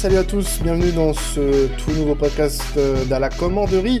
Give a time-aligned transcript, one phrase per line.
[0.00, 4.00] Salut à tous, bienvenue dans ce tout nouveau podcast euh, d'À la commanderie.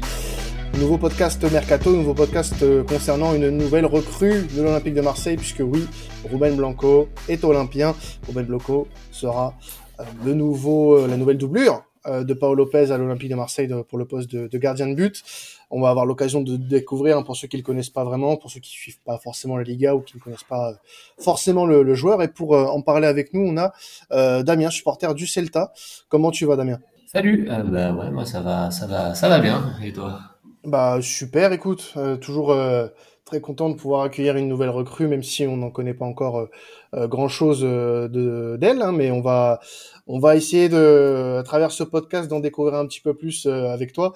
[0.78, 5.60] Nouveau podcast Mercato, nouveau podcast euh, concernant une nouvelle recrue de l'Olympique de Marseille, puisque
[5.60, 5.86] oui,
[6.24, 7.94] Ruben Blanco est olympien.
[8.26, 9.52] Ruben Blanco sera
[9.98, 14.04] euh, le nouveau, la nouvelle doublure de Paolo Lopez à l'Olympique de Marseille pour le
[14.06, 15.22] poste de, gardien de but.
[15.70, 18.50] On va avoir l'occasion de découvrir, hein, pour ceux qui le connaissent pas vraiment, pour
[18.50, 20.74] ceux qui suivent pas forcément la Liga ou qui ne connaissent pas
[21.18, 22.22] forcément le, joueur.
[22.22, 25.72] Et pour en parler avec nous, on a Damien, supporter du Celta.
[26.08, 26.80] Comment tu vas, Damien?
[27.06, 27.46] Salut.
[27.48, 29.74] bah ouais, moi ça va, ça va, ça va bien.
[29.82, 30.20] Et toi?
[30.64, 32.86] Bah super, écoute, euh, toujours euh,
[33.30, 36.48] très content de pouvoir accueillir une nouvelle recrue, même si on n'en connaît pas encore
[36.94, 39.60] euh, grand chose de d'elle, hein, mais on va
[40.08, 43.92] on va essayer de, à travers ce podcast, d'en découvrir un petit peu plus avec
[43.92, 44.14] toi.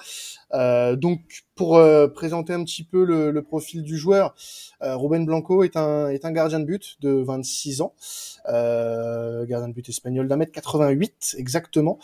[0.97, 1.21] donc
[1.55, 1.81] pour
[2.13, 4.35] présenter un petit peu le, le profil du joueur,
[4.81, 7.95] Ruben Blanco est un est un gardien de but de 26 ans,
[8.49, 12.01] gardien de but espagnol d'un mètre 88 exactement.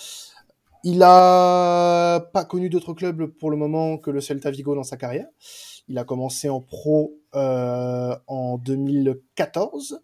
[0.82, 4.96] Il a pas connu d'autres clubs pour le moment que le Celta Vigo dans sa
[4.96, 5.26] carrière.
[5.90, 10.00] Il a commencé en pro euh, en 2014.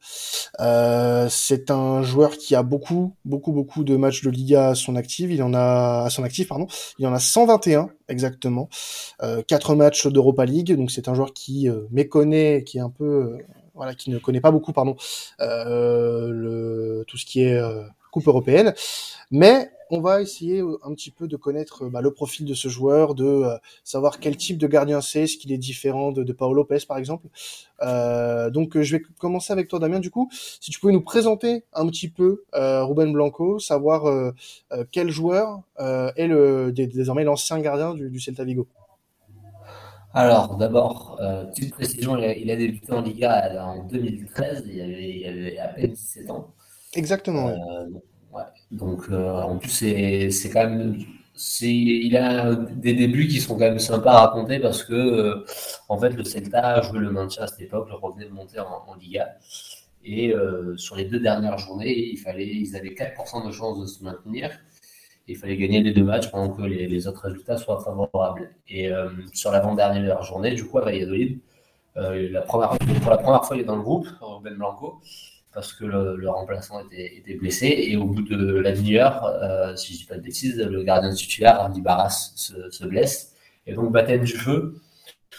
[0.59, 4.97] Euh, c'est un joueur qui a beaucoup, beaucoup, beaucoup de matchs de Liga à son
[4.97, 5.31] actif.
[5.31, 6.67] Il en a à son actif, pardon.
[6.99, 8.69] Il en a 121 exactement.
[9.23, 10.75] Euh, quatre matchs d'Europa League.
[10.77, 13.39] Donc c'est un joueur qui euh, méconnaît, qui est un peu,
[13.75, 15.05] voilà, qui ne connaît pas beaucoup, pardon, tout
[17.17, 17.61] ce qui est
[18.11, 18.75] coupe européenne.
[19.31, 22.55] Mais on va essayer euh, un petit peu de connaître euh, bah, le profil de
[22.55, 26.23] ce joueur, de euh, savoir quel type de gardien c'est, est-ce qu'il est différent de,
[26.23, 27.29] de Paolo Lopez par exemple.
[28.53, 31.87] donc je vais commencer avec toi Damien du coup, si tu pouvais nous présenter un
[31.87, 34.33] petit peu Ruben Blanco, savoir
[34.93, 38.67] quel joueur est le, désormais l'ancien gardien du, Celta Vigo.
[40.15, 41.21] Alors, d'abord,
[41.55, 45.91] petite précision, il a, débuté en Liga en 2013, il avait, il avait à peine
[45.91, 46.55] 17 ans.
[46.95, 47.53] Exactement.
[48.71, 50.99] Donc, euh, en plus, c'est quand même.
[51.61, 55.45] Il a des débuts qui sont quand même sympas à raconter parce que, euh,
[55.89, 58.95] en fait, le Celta jouait le maintien à cette époque, le revenait de monter en,
[58.95, 59.37] Liga.
[60.05, 63.87] Et euh, sur les deux dernières journées, il fallait, ils avaient 4% de chances de
[63.87, 64.51] se maintenir.
[65.29, 68.51] il fallait gagner les deux matchs pendant que les, autres résultats soient favorables.
[68.69, 68.91] Et
[69.35, 71.41] sur l'avant-dernière journée, du coup, à Valladolid,
[71.97, 72.71] la première,
[73.03, 74.09] pour la première fois, il est dans le groupe,
[74.43, 75.01] Ben Blanco
[75.57, 77.75] parce que le, remplaçant était, blessé.
[77.89, 81.11] Et au bout de la demi-heure, euh, si je dis pas de bêtises, le gardien
[81.15, 83.35] titulaire, Andy Barras, se, blesse.
[83.67, 84.83] Et donc, baptême du feu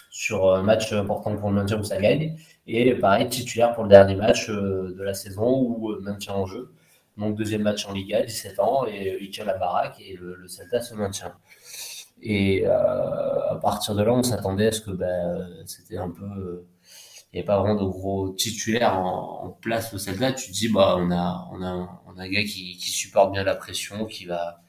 [0.10, 2.36] sur un match important pour le maintien où ça gagne.
[2.66, 6.48] Et pareil, titulaire pour le dernier match euh, de la saison où euh, maintien en
[6.48, 6.74] jeu.
[7.18, 10.48] Donc, deuxième match en Liga, 17 ans, et il tient la baraque et le, le
[10.48, 11.36] Celta se maintient.
[12.24, 16.64] Et à partir de là, on s'attendait à ce que ben, c'était un peu
[17.34, 20.70] il n'y a pas vraiment de gros titulaires en, place au Celta, tu te dis
[20.70, 24.06] bah on a on a on a un gars qui, qui supporte bien la pression,
[24.06, 24.62] qui va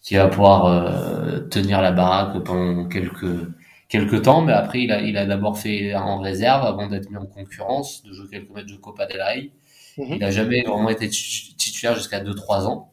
[0.00, 3.48] qui va pouvoir euh, tenir la baraque pendant quelques
[3.88, 7.16] quelques temps, mais après il a il a d'abord fait en réserve avant d'être mis
[7.16, 9.50] en concurrence, de jouer quelques matchs de Copa del Rey.
[9.98, 10.06] Mhm.
[10.14, 12.92] Il n'a jamais vraiment été titulaire jusqu'à 2-3 ans,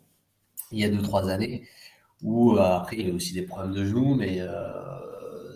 [0.71, 1.63] il y a 2-3 années,
[2.21, 4.49] où euh, après il a aussi des problèmes de genoux, mais euh,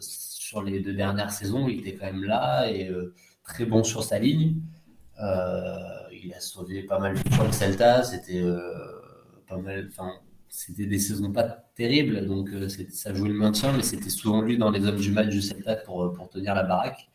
[0.02, 2.90] sur les deux dernières saisons il était quand même là et
[3.44, 4.62] très bon sur sa ligne.
[5.22, 5.76] Euh,
[6.12, 8.04] il a sauvé pas mal de fois le Celta.
[8.04, 8.60] C'était euh,
[9.48, 9.88] pas mal.
[9.90, 10.12] Enfin,
[10.50, 11.44] c'était des saisons pas
[11.76, 15.12] terribles, donc euh, ça jouait le maintien, mais c'était souvent lui dans les hommes du
[15.12, 17.10] match du Celta pour, pour tenir la baraque.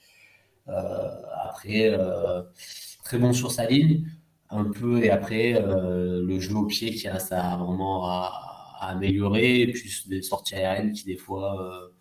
[0.66, 1.96] après,
[3.04, 4.06] très bon sur sa ligne,
[4.50, 7.18] un peu, et après, le jeu au pied qui a
[7.56, 11.92] vraiment à, à améliorer, plus des sorties aériennes qui des fois,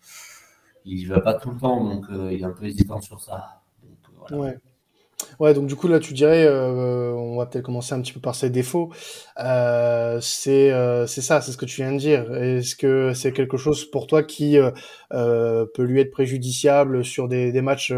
[0.84, 3.57] il va pas tout le temps, donc il est un peu hésitant sur ça.
[4.30, 4.56] Ouais.
[5.40, 8.20] Ouais, donc du coup là tu dirais, euh, on va peut-être commencer un petit peu
[8.20, 8.90] par ses défauts.
[9.40, 12.32] Euh, c'est euh, c'est ça, c'est ce que tu viens de dire.
[12.34, 17.52] Est-ce que c'est quelque chose pour toi qui euh, peut lui être préjudiciable sur des,
[17.62, 17.92] matchs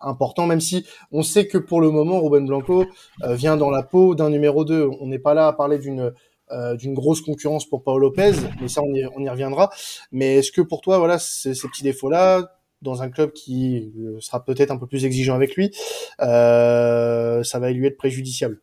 [0.00, 2.86] importants, même si on sait que pour le moment Ruben Blanco
[3.22, 4.88] vient dans la peau d'un numéro 2.
[5.00, 6.12] On n'est pas là à parler d'une
[6.74, 9.70] d'une grosse concurrence pour Paolo Lopez, mais ça on y, reviendra.
[10.10, 14.20] Mais est-ce que pour toi voilà ces, petits défauts là dans un club qui euh,
[14.20, 15.70] sera peut-être un peu plus exigeant avec lui,
[16.20, 18.60] euh, ça va lui être préjudiciable.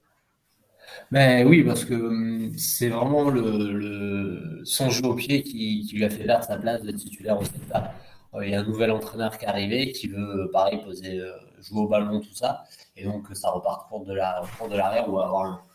[1.12, 6.10] Ben oui, parce que hum, c'est vraiment le, son jeu au pied qui, lui a
[6.10, 7.44] fait perdre sa place de titulaire au.
[8.36, 11.20] Euh, il y a un nouvel entraîneur qui est arrivé, qui veut, pareil, poser,
[11.62, 12.64] jouer au ballon, tout ça.
[12.96, 15.66] Et donc, ça repart pour de la, l'arrière ou avoir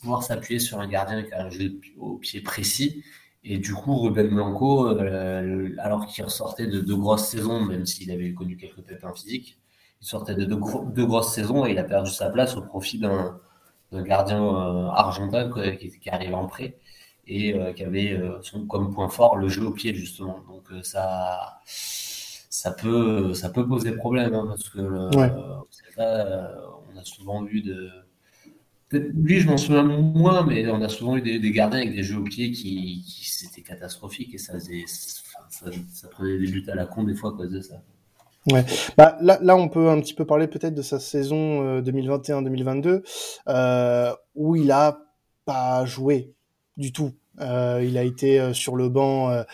[0.00, 3.02] pouvoir s'appuyer sur un gardien qui a un jeu au pied précis
[3.44, 8.10] et du coup, Ruben Blanco, euh, alors qu'il ressortait de deux grosses saisons, même s'il
[8.10, 9.58] avait connu quelques pépins physiques,
[10.00, 10.56] il sortait de deux,
[11.06, 13.38] grosses saisons et il a perdu sa place au profit d'un
[13.92, 16.78] gardien euh, argentin qui, qui arrive en prêt.
[17.26, 18.20] et qui avait
[18.68, 20.40] comme point fort le jeu au pied justement.
[20.48, 24.80] Donc ça, ça peut, ça peut poser problème hein, parce que
[25.98, 27.90] on a souvent vu de
[28.98, 32.18] lui, je m'en souviens moins, mais on a souvent eu des, gardiens avec des jeux
[32.18, 36.86] au pied qui, qui c'était catastrophique et ça, faisait, ça, prenait des buts à la
[36.86, 37.82] con des fois à cause de ça.
[38.50, 38.64] Ouais.
[38.96, 43.00] Bah, là, là, on peut un petit peu parler peut-être de sa saison 2021-2022 euh,
[43.48, 44.98] euh, où il a
[45.44, 46.34] pas joué
[46.76, 47.12] du tout.
[47.40, 49.44] Euh, il a été sur le banc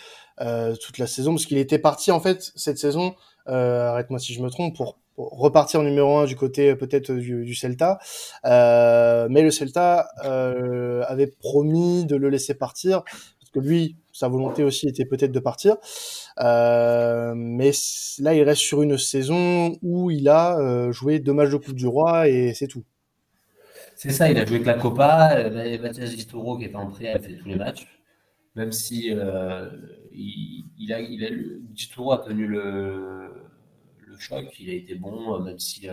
[0.82, 3.14] toute la saison parce qu'il était parti en fait cette saison.
[3.46, 4.98] Arrête-moi si je me trompe pour
[5.30, 7.98] repartir numéro un du côté peut-être du, Celta.
[8.44, 14.28] Euh, mais le Celta euh, avait promis de le laisser partir parce que lui, sa
[14.28, 15.76] volonté aussi était peut-être de partir.
[16.40, 17.72] Euh, mais
[18.20, 21.74] là, il reste sur une saison où il a euh, joué deux matchs de Coupe
[21.74, 22.84] du Roi et c'est tout.
[23.96, 25.36] C'est ça, il a joué avec la Copa.
[25.36, 27.86] Euh, Mathias Ditoro, qui était en prêt, a fait tous les matchs.
[28.56, 29.68] Même si euh,
[30.12, 33.30] il, a, il a, a tenu le
[34.20, 35.88] choc, il a été bon, même si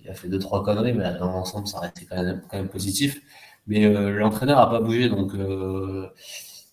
[0.00, 2.68] il a fait deux trois conneries, mais dans l'ensemble, ça restait quand même, quand même
[2.68, 3.20] positif.
[3.66, 5.32] Mais l'entraîneur a pas bougé, donc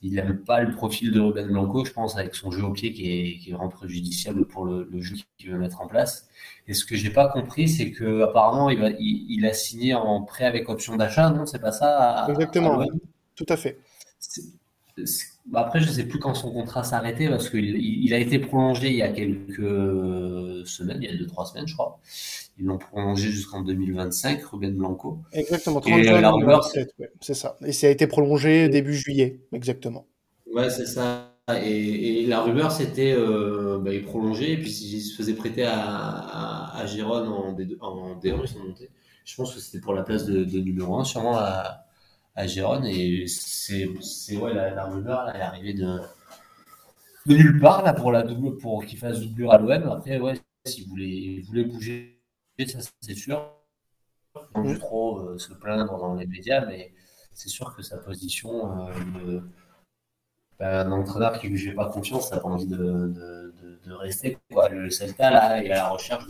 [0.01, 2.91] il n'aime pas le profil de Ruben Blanco, je pense, avec son jeu au pied
[2.91, 6.27] qui est, qui est vraiment préjudiciable pour le, le jeu qu'il veut mettre en place.
[6.67, 9.93] Et ce que j'ai pas compris, c'est que apparemment il, va, il, il, a signé
[9.93, 12.85] en prêt avec option d'achat, non C'est pas ça à, Exactement, à
[13.35, 13.79] tout à fait.
[15.53, 18.95] Après, je sais plus quand son contrat s'arrêtait parce qu'il il a été prolongé il
[18.95, 21.99] y a quelques semaines, il y a deux trois semaines, je crois.
[22.59, 25.19] Ils l'ont prolongé jusqu'en 2025, Ruben Blanco.
[25.31, 27.57] Exactement, 30 et juin 2027, ouais, c'est ça.
[27.65, 30.05] Et ça a été prolongé début juillet, exactement.
[30.53, 31.27] Ouais, c'est ça.
[31.63, 35.63] Et, et, la rumeur, c'était euh, bah, il prolongeait et puis il se faisait prêter
[35.63, 38.89] à, à, en, D2, en D1, ils sont montés.
[39.25, 41.85] Je pense que c'était pour la place de, de numéro 1, sûrement à,
[42.35, 42.85] à Gérone.
[42.85, 45.99] Et c'est, c'est ouais, la, la rumeur, elle est arrivée de,
[47.25, 49.89] de nulle part là pour la double, pour qu'il fasse doublure à l'OM.
[49.89, 52.21] Après, ouais, s'il voulait, il voulait bouger
[52.67, 53.53] ça c'est sûr.
[54.53, 56.93] On peut trop euh, se plaindre dans les médias, mais
[57.33, 59.41] c'est sûr que sa position, euh,
[60.59, 63.53] ben, un entraîneur qui ne lui fait pas confiance n'a pas envie de, de,
[63.85, 64.37] de, rester.
[64.53, 64.69] Quoi.
[64.69, 66.25] Le Celta, là, est à la recherche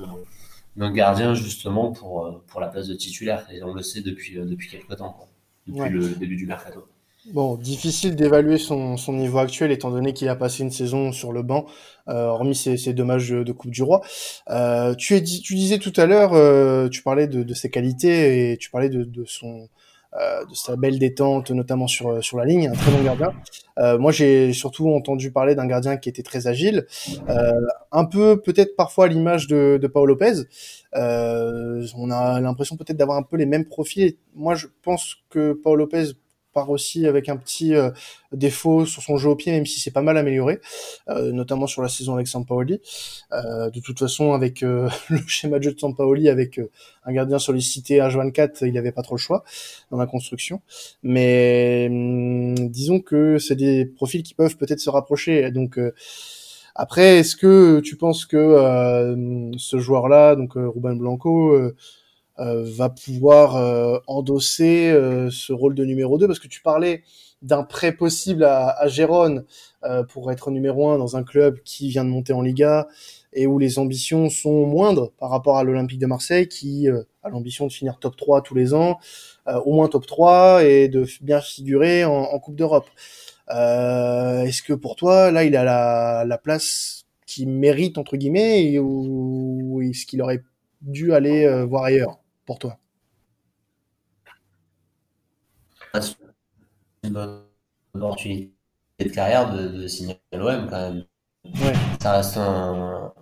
[0.75, 3.47] d'un gardien justement pour, euh, pour la place de titulaire.
[3.51, 5.27] Et on le sait depuis, euh, depuis quelques temps, quoi.
[5.67, 5.89] Depuis ouais.
[5.89, 6.85] le début du mercato.
[7.27, 11.31] Bon, difficile d'évaluer son, son, niveau actuel étant donné qu'il a passé une saison sur
[11.31, 11.67] le banc,
[12.07, 14.01] euh, hormis ses, ses deux matchs de, Coupe du Roi.
[14.49, 18.51] Euh, tu, es, tu disais tout à l'heure, euh, tu parlais de, de, ses qualités
[18.51, 19.69] et tu parlais de, de son
[20.13, 23.33] de sa belle détente, notamment sur sur la ligne, un très bon gardien.
[23.79, 26.85] Euh, moi, j'ai surtout entendu parler d'un gardien qui était très agile,
[27.29, 27.51] euh,
[27.91, 30.43] un peu peut-être parfois à l'image de, de Paul Lopez.
[30.93, 34.15] on a l'impression peut-être d'avoir un peu les mêmes profils.
[34.35, 36.11] Moi, je pense que Paul Lopez
[36.53, 37.89] part aussi avec un petit euh,
[38.31, 40.59] défaut sur son jeu au pied, même si c'est pas mal amélioré,
[41.09, 42.81] euh, notamment sur la saison avec Sampaoli.
[43.33, 46.69] Euh, de toute façon, avec euh, le schéma de jeu de Sampaoli, avec euh,
[47.05, 49.43] un gardien sollicité H24, il n'avait pas trop le choix
[49.89, 50.61] dans la construction.
[51.03, 55.51] Mais hum, disons que c'est des profils qui peuvent peut-être se rapprocher.
[55.51, 55.79] Donc
[56.75, 61.75] après, est-ce que tu penses que ce joueur-là, donc Ruben Blanco, euh,
[62.45, 67.03] va pouvoir euh, endosser euh, ce rôle de numéro 2 parce que tu parlais
[67.41, 69.45] d'un prêt possible à, à Gérone
[70.09, 72.87] pour être numéro 1 dans un club qui vient de monter en Liga
[73.33, 77.65] et où les ambitions sont moindres par rapport à l'Olympique de Marseille qui a l'ambition
[77.65, 78.99] de finir top 3 tous les ans,
[79.47, 82.85] au moins top 3 et de bien figurer en, en Coupe d'Europe.
[83.49, 88.77] Euh, Est-ce que pour toi, là, il a la, la place qui mérite, entre guillemets,
[88.79, 90.43] ou est-ce qu'il aurait
[90.81, 92.20] dû aller euh, voir ailleurs?
[92.45, 92.77] Pour toi
[95.93, 96.15] C'est
[97.03, 97.43] une bonne
[97.93, 98.53] opportunité
[98.99, 101.05] de carrière de, de signer à l'OM quand même.
[101.45, 101.73] Ouais.
[102.01, 103.13] Ça reste un,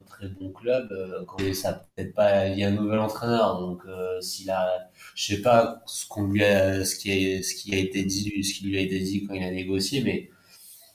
[0.00, 0.90] un, très bon club.
[0.92, 5.34] Euh, ça peut-être pas il y a un nouvel entraîneur, donc euh, s'il a, je
[5.36, 8.54] sais pas ce qu'on lui a, ce qui a, ce qui a été dit, ce
[8.54, 10.30] qui lui a été dit quand il a négocié, mais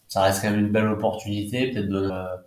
[0.10, 1.72] ça reste quand même une belle opportunité.
[1.72, 2.38] Peut-être de, euh,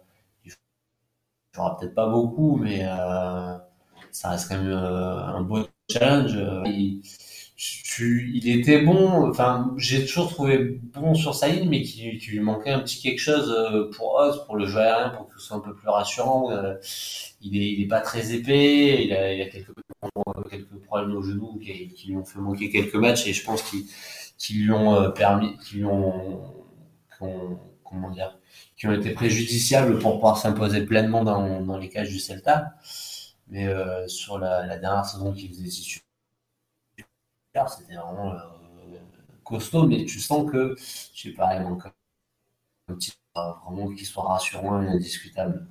[1.54, 3.56] il y aura peut-être pas beaucoup, mais euh,
[4.12, 6.38] ça reste quand même euh, un beau challenge.
[6.66, 7.02] Il,
[7.56, 12.40] tu, il était bon, enfin, j'ai toujours trouvé bon sur sa ligne, mais qui, lui
[12.40, 15.46] manquait un petit quelque chose euh, pour Oz, pour le jeu aérien, pour que ce
[15.46, 16.50] soit un peu plus rassurant.
[16.52, 16.74] Euh,
[17.42, 19.72] il est, il est pas très épais, il a, il a quelques,
[20.50, 23.62] quelques problèmes au genou qui, qui lui ont fait manquer quelques matchs et je pense
[23.62, 23.84] qu'ils
[24.38, 26.40] qui lui ont permis, qui lui ont,
[27.18, 28.38] comment dire,
[28.78, 32.72] qui ont été préjudiciables pour pouvoir s'imposer pleinement dans, dans les cages du Celta.
[33.50, 36.02] Mais euh, sur la, dernière saison qu'il faisait titulaire,
[37.68, 38.38] c'était vraiment euh,
[39.44, 40.74] costaud, mais tu sens que,
[41.14, 41.86] je sais pas, il manque
[42.88, 45.66] un petit vraiment qu'il soit rassurant et indiscutable.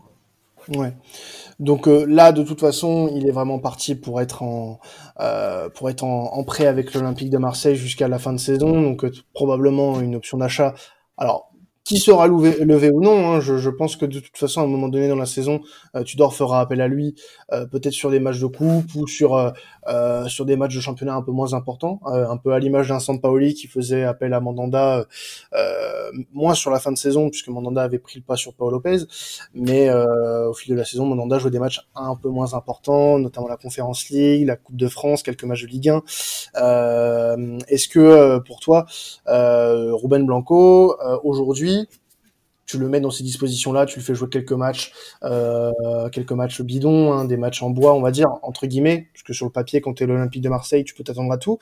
[0.76, 0.94] Ouais.
[1.60, 4.80] Donc euh, là, de toute façon, il est vraiment parti pour être en
[5.20, 8.82] euh, pour être en, prêt avec l'Olympique de Marseille jusqu'à la fin de saison.
[8.82, 10.76] Donc euh, probablement une option d'achat.
[11.18, 11.49] Alors
[11.90, 13.32] qui sera levé, ou non.
[13.32, 13.40] Hein.
[13.42, 15.62] Je, pense que de toute façon, à un moment donné dans la saison,
[15.96, 17.16] euh, Tudor fera appel à lui,
[17.52, 19.50] euh, peut-être sur des matchs de coupe ou sur euh,
[19.88, 23.00] euh sur des matchs de championnat un peu moins importants, un peu à l'image d'un
[23.00, 25.06] Sampaoli qui faisait appel à Mandanda,
[26.32, 28.98] moins sur la fin de saison puisque Mandanda avait pris le pas sur Paul Lopez,
[29.56, 33.48] mais au fil de la saison, Mandanda jouait des matchs un peu moins importants, notamment
[33.48, 36.04] la Conférence League, la Coupe de France, quelques matchs de Ligue 1.
[37.68, 38.86] Est-ce que pour toi,
[39.26, 41.88] Ruben Blanco aujourd'hui
[42.70, 44.92] tu le mets dans ces dispositions-là, tu le fais jouer quelques matchs,
[45.24, 45.72] euh,
[46.12, 49.34] quelques matchs bidons, hein, des matchs en bois, on va dire entre guillemets, parce que
[49.34, 51.58] sur le papier, quand tu es l'Olympique de Marseille, tu peux t'attendre à tout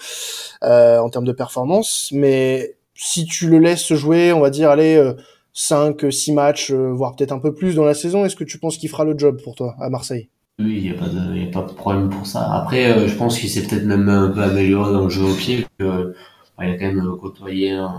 [0.64, 2.10] euh, en termes de performance.
[2.12, 5.14] Mais si tu le laisses jouer, on va dire, allez, euh,
[5.54, 8.60] 5, 6 matchs, euh, voire peut-être un peu plus dans la saison, est-ce que tu
[8.60, 10.30] penses qu'il fera le job pour toi à Marseille?
[10.60, 12.52] Oui, il n'y a, pas de, a pas de problème pour ça.
[12.52, 15.36] Après, euh, je pense qu'il s'est peut-être même un peu amélioré dans le jeu au
[15.36, 16.16] pied, que,
[16.60, 17.94] il a quand même côtoyé un,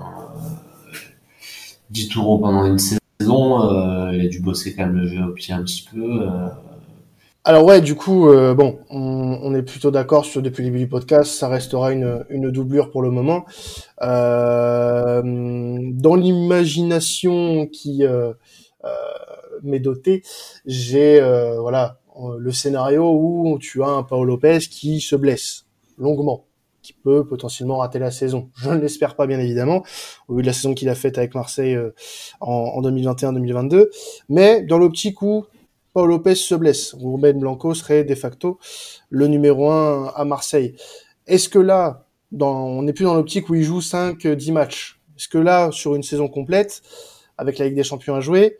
[1.91, 2.99] 10 tours pendant une saison
[3.31, 6.23] euh, il a dû bosser quand même le jeu au pied un petit peu.
[6.23, 6.49] Euh.
[7.45, 10.81] Alors ouais, du coup, euh, bon, on, on, est plutôt d'accord sur depuis le début
[10.81, 13.47] du podcast, ça restera une, une doublure pour le moment.
[14.03, 18.33] Euh, dans l'imagination qui euh,
[19.63, 20.23] m'est dotée,
[20.67, 21.21] j'ai
[21.59, 22.01] voilà
[22.39, 26.49] le scénario où tu as un Paolo Lopez qui se blesse longuement
[26.89, 28.49] qui peut potentiellement rater la saison.
[28.57, 29.83] Je ne l'espère pas, bien évidemment,
[30.27, 31.91] au vu de la saison qu'il a faite avec Marseille euh,
[32.41, 33.89] en, 2021-2022.
[34.31, 35.45] Mais dans l'optique où
[35.93, 38.59] Paul Lopez se blesse, Ruben Blanco serait de facto
[39.11, 40.77] le numéro 1 à Marseille.
[41.27, 42.07] Est-ce que là,
[42.41, 46.03] on n'est plus dans l'optique où il joue 5-10 matchs Est-ce que là, sur une
[46.03, 46.81] saison complète,
[47.37, 48.57] avec la Ligue des Champions à jouer,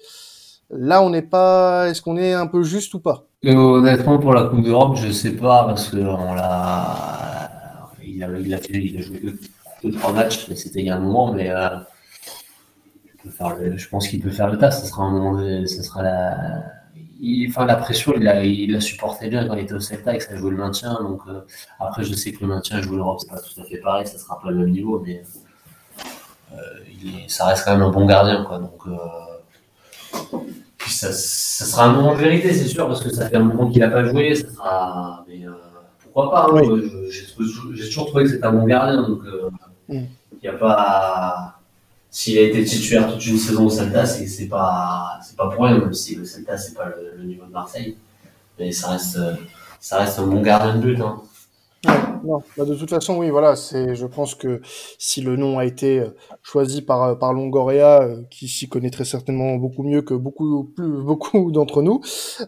[0.69, 1.89] là, on n'est pas...
[1.89, 3.28] Est-ce qu'on est un peu juste ou pas?
[3.45, 9.01] Honnêtement, pour la Coupe d'Europe, je sais pas, parce qu'on l'a il a, il a,
[9.01, 9.23] joué
[9.83, 11.79] deux, trois matchs, mais c'était il y a un moment, mais euh,
[13.25, 14.73] je pense qu'il peut faire le tas.
[14.73, 16.63] Ça sera un moment, ça sera la,
[17.21, 20.15] il, enfin la pression, il a, il a supporté bien quand il était au Celta
[20.15, 20.95] et que ça jouait le maintien.
[21.03, 21.43] Donc euh,
[21.79, 24.19] après, je sais que le maintien jouer l'Europe, c'est pas tout à fait pareil, ça
[24.19, 25.23] sera pas le même niveau, mais
[26.53, 26.57] euh,
[27.29, 28.59] ça reste quand même un bon gardien, quoi.
[28.59, 28.97] Donc euh,
[30.99, 33.71] ça, ça, sera un moment de vérité, c'est sûr, parce que ça fait un moment
[33.71, 34.35] qu'il a pas joué.
[34.35, 35.53] Ça sera, mais, euh,
[36.03, 39.51] pourquoi pas hein, J'ai toujours trouvé que c'était un bon gardien, donc euh,
[39.89, 40.07] mm.
[40.33, 41.55] il n'y a pas.
[42.11, 45.95] S'il a été titulaire toute une saison au Celta, c'est pas, pas pour rien, même
[45.95, 46.87] si le Celta, c'est pas
[47.17, 47.97] le, niveau de Marseille.
[48.59, 49.21] Mais ça reste,
[49.79, 51.01] ça reste un bon gardien de but.
[51.01, 51.21] Hein.
[52.57, 54.61] Bah, de toute façon, oui, voilà, c'est, je pense que
[54.99, 56.09] si le nom a été euh,
[56.43, 61.03] choisi par, euh, par Longoria, qui s'y connaît très certainement beaucoup mieux que beaucoup, plus,
[61.03, 62.01] beaucoup d'entre nous,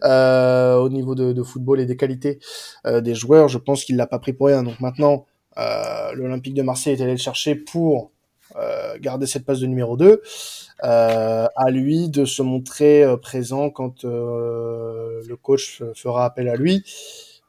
[0.03, 2.39] euh, au niveau de, football et des qualités
[2.85, 4.63] euh, des joueurs, je pense qu'il l'a pas pris pour rien.
[4.63, 5.25] Donc maintenant,
[5.57, 8.11] euh, l'Olympique de Marseille est allé le chercher pour
[8.57, 10.21] euh, garder cette place de numéro 2.
[10.83, 16.83] Euh, à lui de se montrer euh, présent quand le coach fera appel à lui,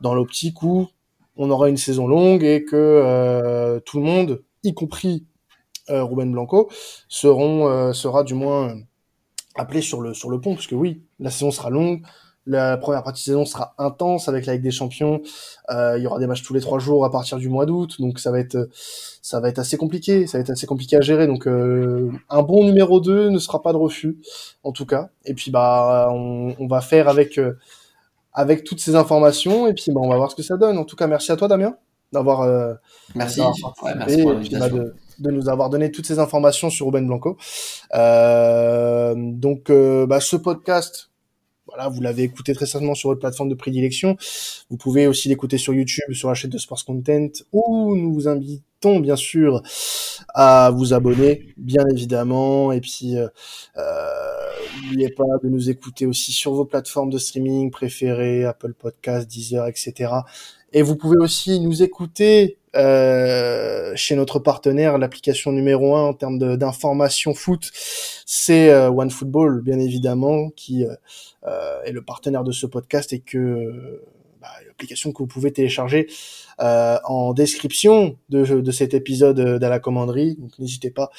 [0.01, 0.89] dans l'optique où
[1.37, 5.27] on aura une saison longue et que tout le monde, y compris
[5.89, 6.71] Ruben Blanco,
[7.09, 8.75] seront sera du moins
[9.57, 12.03] appelé sur le sur le pont, parce que oui, la saison sera longue,
[12.47, 15.21] la première partie de saison sera intense avec la Ligue des Champions.
[15.71, 18.01] Euh, il y aura des matchs tous les trois jours à partir du mois d'août,
[18.01, 20.27] donc ça va être ça va être assez compliqué.
[20.27, 21.27] Ça va être assez compliqué à gérer.
[21.27, 24.19] Donc euh, un bon numéro 2 ne sera pas de refus,
[24.65, 25.11] en tout cas.
[25.25, 27.55] Et puis bah on, on va faire avec euh,
[28.33, 30.79] avec toutes ces informations et puis bah, on va voir ce que ça donne.
[30.79, 31.77] En tout cas, merci à toi Damien
[32.12, 32.75] d'avoir euh,
[33.15, 37.07] merci, ouais, merci pour bah, de, de, nous avoir donné toutes ces informations sur Ruben
[37.07, 37.39] Blanco.
[37.95, 41.09] Euh, donc bah, ce podcast
[41.67, 44.19] voilà, vous l'avez écouté très certainement sur votre plateforme de prédilection.
[44.69, 48.29] Vous pouvez aussi l'écouter sur YouTube, sur la chaîne de Sports Content, où nous vous
[48.29, 49.62] invitons bien sûr
[50.35, 52.73] à vous abonner, bien évidemment.
[52.73, 53.29] Et puis, euh,
[53.77, 54.11] euh,
[54.83, 59.67] n'oubliez pas de nous écouter aussi sur vos plateformes de streaming préférées, Apple Podcasts, Deezer,
[59.69, 60.11] etc.
[60.73, 66.39] Et vous pouvez aussi nous écouter euh, chez notre partenaire, l'application numéro un en termes
[66.57, 67.71] d'information foot,
[68.25, 74.03] c'est euh, OneFootball, bien évidemment, qui euh, est le partenaire de ce podcast et que
[74.43, 76.09] bah, application que vous pouvez télécharger
[76.61, 80.37] euh, en description de, de cet épisode d'à la commanderie.
[80.37, 81.11] Donc n'hésitez pas,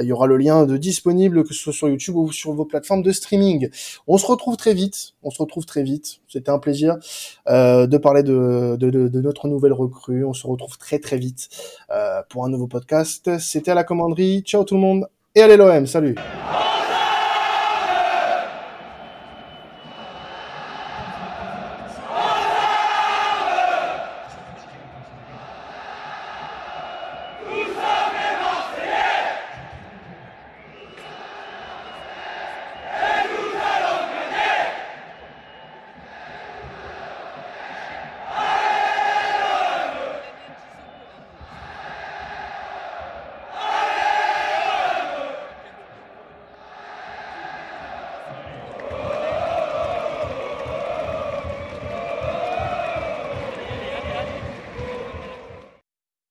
[0.00, 3.02] il y aura le lien disponible que ce soit sur YouTube ou sur vos plateformes
[3.02, 3.68] de streaming.
[4.06, 5.14] On se retrouve très vite.
[5.22, 6.20] On se retrouve très vite.
[6.28, 6.96] C'était un plaisir
[7.48, 10.24] euh, de parler de, de, notre nouvelle recrue.
[10.24, 11.48] On se retrouve très très vite
[11.90, 13.38] euh, pour un nouveau podcast.
[13.38, 14.42] C'était à la commanderie.
[14.42, 15.86] Ciao tout le monde et allez l'OM.
[15.86, 16.14] Salut.